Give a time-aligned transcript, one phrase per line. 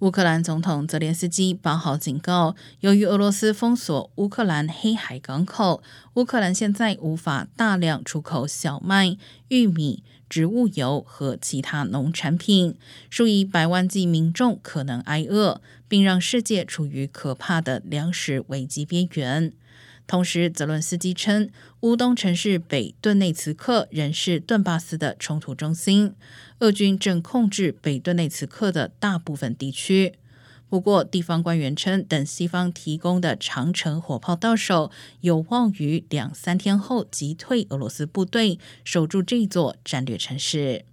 [0.00, 5.82] 乌克兰总统泽连斯基八号警告，由于俄罗斯封锁乌克兰黑海港口，
[6.14, 9.16] 乌克兰现在无法大量出口小麦、
[9.48, 12.76] 玉米、植物油和其他农产品，
[13.10, 19.52] 数以百万计民众可能挨饿，并让世界处于可怕的粮食危机边缘。
[20.08, 21.50] 同时，泽伦斯基称，
[21.80, 26.14] 乌东城市北顿内茨克仍是顿巴斯的冲突中心，
[26.60, 30.14] 俄军正控制北顿内茨克的大部分地区。
[30.70, 34.90] 不过，地方官员称，等西方提供的长城火炮到手，
[35.20, 40.86] 有望于两三天后击退俄罗斯部队，守住这座战略城市。